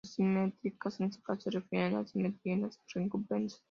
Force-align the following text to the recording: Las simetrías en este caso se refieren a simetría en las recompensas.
Las 0.03 0.13
simetrías 0.15 0.99
en 0.99 1.05
este 1.09 1.21
caso 1.21 1.41
se 1.41 1.51
refieren 1.51 1.95
a 1.95 2.07
simetría 2.07 2.55
en 2.55 2.61
las 2.63 2.79
recompensas. 2.91 3.59